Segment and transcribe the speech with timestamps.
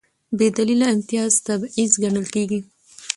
[0.37, 2.59] بېدلیله امتیاز تبعیض ګڼل کېږي.